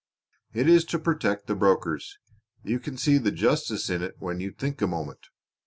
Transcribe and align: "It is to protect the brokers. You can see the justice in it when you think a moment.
"It 0.51 0.67
is 0.67 0.83
to 0.85 0.97
protect 0.97 1.45
the 1.45 1.53
brokers. 1.53 2.17
You 2.63 2.79
can 2.79 2.97
see 2.97 3.19
the 3.19 3.29
justice 3.31 3.87
in 3.87 4.01
it 4.01 4.15
when 4.17 4.39
you 4.39 4.49
think 4.51 4.81
a 4.81 4.87
moment. 4.87 5.27